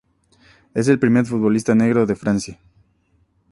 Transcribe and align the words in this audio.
Es 0.73 0.87
el 0.87 0.97
primer 0.97 1.27
futbolista 1.27 1.75
negro 1.75 2.07
de 2.07 2.15
Francia 2.15 2.59